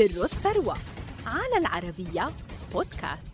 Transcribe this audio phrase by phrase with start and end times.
[0.00, 0.76] سر الثروة
[1.26, 2.26] على العربية
[2.72, 3.30] بودكاست.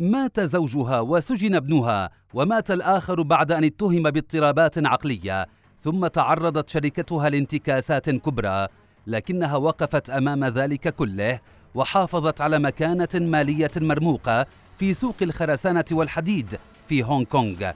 [0.00, 5.46] مات زوجها وسجن ابنها ومات الآخر بعد أن اتهم باضطرابات عقلية
[5.80, 8.68] ثم تعرضت شركتها لانتكاسات كبرى
[9.06, 11.40] لكنها وقفت أمام ذلك كله
[11.74, 14.46] وحافظت على مكانة مالية مرموقة
[14.78, 16.58] في سوق الخرسانة والحديد
[16.88, 17.70] في هونغ كونغ.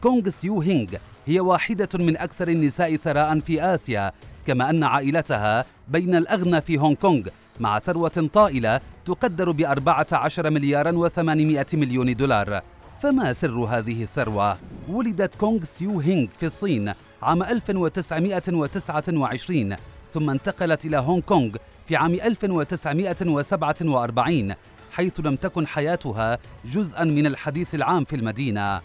[0.00, 0.94] كونغ سيو هينغ
[1.26, 4.12] هي واحدة من أكثر النساء ثراء في آسيا
[4.46, 7.28] كما أن عائلتها بين الأغنى في هونغ كونغ
[7.60, 12.62] مع ثروة طائلة تقدر بأربعة عشر مليارا وثمانمائة مليون دولار
[13.00, 14.58] فما سر هذه الثروة؟
[14.88, 19.76] ولدت كونغ سيو هينغ في الصين عام 1929
[20.12, 24.54] ثم انتقلت إلى هونغ كونغ في عام 1947
[24.92, 28.80] حيث لم تكن حياتها جزءا من الحديث العام في المدينة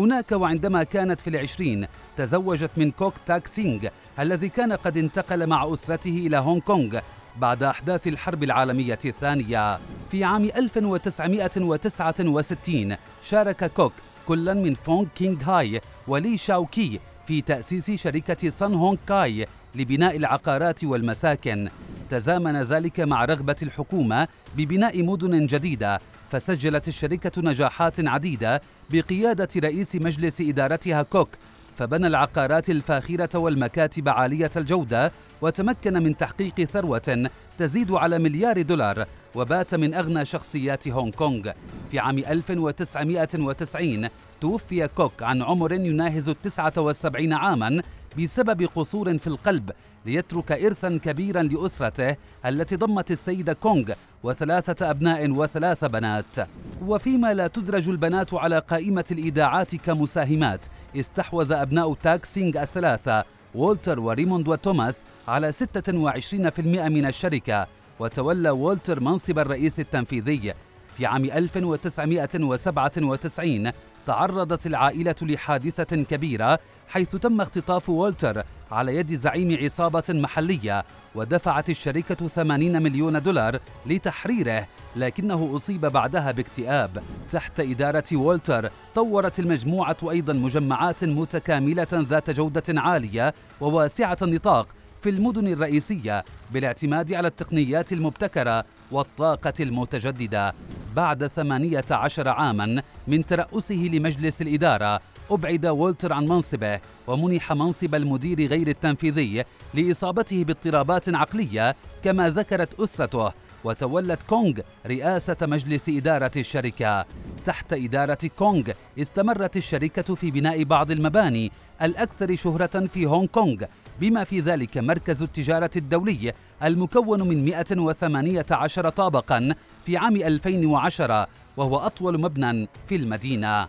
[0.00, 1.86] هناك وعندما كانت في العشرين
[2.16, 3.88] تزوجت من كوك تاك سينغ
[4.18, 6.98] الذي كان قد انتقل مع أسرته إلى هونغ كونغ
[7.36, 9.78] بعد أحداث الحرب العالمية الثانية.
[10.10, 13.92] في عام 1969 شارك كوك
[14.26, 20.16] كلا من فونغ كينغ هاي ولي شاو كي في تأسيس شركة سان هونغ كاي لبناء
[20.16, 21.68] العقارات والمساكن.
[22.10, 28.60] تزامن ذلك مع رغبة الحكومة ببناء مدن جديدة فسجلت الشركة نجاحات عديدة
[28.92, 31.28] بقيادة رئيس مجلس إدارتها كوك
[31.76, 39.74] فبنى العقارات الفاخرة والمكاتب عالية الجودة وتمكن من تحقيق ثروة تزيد على مليار دولار وبات
[39.74, 41.50] من أغنى شخصيات هونغ كونغ.
[41.90, 44.08] في عام 1990
[44.40, 47.82] توفي كوك عن عمر يناهز التسعة والسبعين عاما
[48.18, 49.70] بسبب قصور في القلب
[50.06, 52.16] ليترك إرثا كبيرا لأسرته
[52.46, 56.48] التي ضمت السيدة كونغ وثلاثة أبناء وثلاث بنات.
[56.86, 60.66] وفيما لا تدرج البنات على قائمة الإيداعات كمساهمات
[60.96, 67.66] استحوذ أبناء تاكسينغ الثلاثة وولتر وريموند وتوماس على 26% من الشركة
[67.98, 70.52] وتولى وولتر منصب الرئيس التنفيذي
[70.96, 73.72] في عام 1997
[74.06, 80.84] تعرضت العائلة لحادثة كبيرة حيث تم اختطاف وولتر على يد زعيم عصابة محلية
[81.14, 84.66] ودفعت الشركة 80 مليون دولار لتحريره
[84.96, 87.02] لكنه أصيب بعدها باكتئاب.
[87.30, 94.68] تحت إدارة وولتر طورت المجموعة أيضا مجمعات متكاملة ذات جودة عالية وواسعة النطاق
[95.00, 100.54] في المدن الرئيسية بالاعتماد على التقنيات المبتكرة والطاقة المتجددة.
[100.96, 108.68] بعد 18 عاما من ترأسه لمجلس الإدارة أبعد وولتر عن منصبه ومنح منصب المدير غير
[108.68, 113.32] التنفيذي لإصابته باضطرابات عقلية كما ذكرت أسرته.
[113.64, 114.52] وتولت كونغ
[114.86, 117.06] رئاسة مجلس إدارة الشركة.
[117.44, 118.62] تحت إدارة كونغ
[118.98, 123.64] استمرت الشركة في بناء بعض المباني الأكثر شهرة في هونغ كونغ
[124.00, 126.32] بما في ذلك مركز التجارة الدولي
[126.62, 129.54] المكون من 118 طابقا
[129.86, 133.68] في عام 2010 وهو أطول مبنى في المدينة.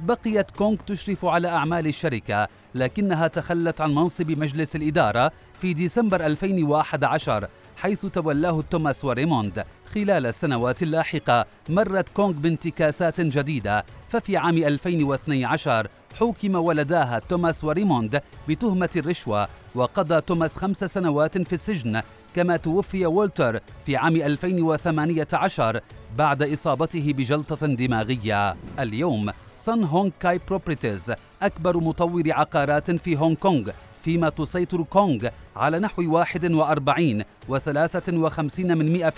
[0.00, 7.48] بقيت كونغ تشرف على أعمال الشركة لكنها تخلت عن منصب مجلس الإدارة في ديسمبر 2011
[7.82, 13.84] حيث تولاه توماس وريموند خلال السنوات اللاحقة مرت كونغ بانتكاسات جديدة.
[14.08, 22.02] ففي عام 2012 حوكم ولداها توماس وريموند بتهمة الرشوة وقضى توماس خمس سنوات في السجن
[22.34, 25.80] كما توفي وولتر في عام 2018
[26.16, 28.56] بعد إصابته بجلطة دماغية.
[28.78, 31.12] اليوم سان هونغ كاي بروبرتيز
[31.42, 33.70] أكبر مطور عقارات في هونغ كونغ
[34.02, 39.10] فيما تسيطر كونغ على نحو 41 و53 من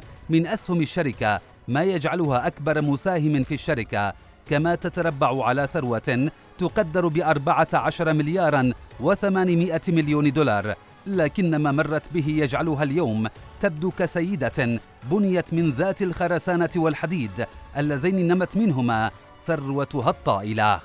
[0.00, 4.12] 100% من أسهم الشركة ما يجعلها أكبر مساهم في الشركة.
[4.48, 10.74] كما تتربع على ثروة تقدر بأربعة عشر مليارا وثمانمائة مليون دولار.
[11.06, 13.26] لكن ما مرت به يجعلها اليوم
[13.60, 14.80] تبدو كسيدة
[15.10, 19.10] بنيت من ذات الخرسانة والحديد اللذين نمت منهما
[19.46, 20.80] ثروتها الطائلة.